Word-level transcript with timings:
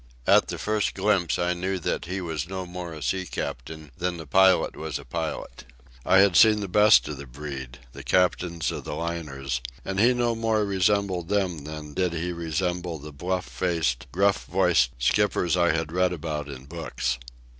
At 0.25 0.47
the 0.47 0.57
first 0.57 0.95
glimpse 0.95 1.37
I 1.37 1.53
knew 1.53 1.77
that 1.77 2.05
he 2.05 2.21
was 2.21 2.49
no 2.49 2.65
more 2.65 2.91
a 2.91 3.03
sea 3.03 3.27
captain 3.27 3.91
than 3.95 4.17
the 4.17 4.25
pilot 4.25 4.75
was 4.75 4.97
a 4.97 5.05
pilot. 5.05 5.63
I 6.03 6.17
had 6.17 6.35
seen 6.35 6.59
the 6.59 6.67
best 6.67 7.07
of 7.07 7.17
the 7.17 7.27
breed, 7.27 7.77
the 7.91 8.01
captains 8.01 8.71
of 8.71 8.83
the 8.83 8.95
liners, 8.95 9.61
and 9.85 9.99
he 9.99 10.15
no 10.15 10.33
more 10.33 10.65
resembled 10.65 11.29
them 11.29 11.65
than 11.65 11.93
did 11.93 12.13
he 12.13 12.31
resemble 12.33 12.97
the 12.97 13.13
bluff 13.13 13.45
faced, 13.45 14.07
gruff 14.11 14.45
voiced 14.45 14.89
skippers 14.97 15.55
I 15.55 15.69
had 15.69 15.91
read 15.91 16.13
about 16.13 16.47
in 16.49 16.65
books. 16.65 17.19